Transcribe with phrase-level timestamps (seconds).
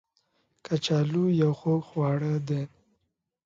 [0.65, 2.61] کچالو یو خوږ خواړه دی